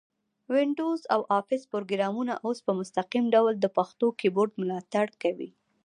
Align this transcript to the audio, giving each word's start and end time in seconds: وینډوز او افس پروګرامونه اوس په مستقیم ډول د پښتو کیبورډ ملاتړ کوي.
وینډوز 0.53 1.01
او 1.13 1.21
افس 1.39 1.61
پروګرامونه 1.71 2.33
اوس 2.45 2.59
په 2.65 2.71
مستقیم 2.79 3.25
ډول 3.35 3.53
د 3.59 3.65
پښتو 3.77 4.07
کیبورډ 4.19 4.51
ملاتړ 4.61 5.07
کوي. 5.21 5.49